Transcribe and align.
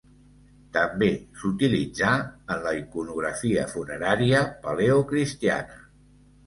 També 0.77 1.09
s'utilitzà 1.41 2.15
en 2.55 2.65
la 2.65 2.73
iconografia 2.81 3.69
funerària 3.77 4.43
paleocristiana. 4.67 5.81